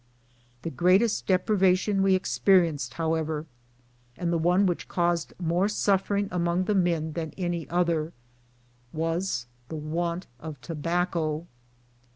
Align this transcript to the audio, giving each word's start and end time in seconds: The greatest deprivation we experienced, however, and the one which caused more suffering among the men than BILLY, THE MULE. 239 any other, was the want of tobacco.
The 0.63 0.71
greatest 0.71 1.27
deprivation 1.27 2.01
we 2.01 2.15
experienced, 2.15 2.95
however, 2.95 3.45
and 4.17 4.33
the 4.33 4.37
one 4.39 4.65
which 4.65 4.87
caused 4.87 5.31
more 5.39 5.67
suffering 5.69 6.27
among 6.31 6.63
the 6.63 6.73
men 6.73 7.13
than 7.13 7.29
BILLY, 7.29 7.35
THE 7.35 7.41
MULE. 7.43 7.49
239 7.65 7.69
any 7.69 7.69
other, 8.01 8.13
was 8.91 9.45
the 9.69 9.75
want 9.75 10.25
of 10.39 10.59
tobacco. 10.61 11.45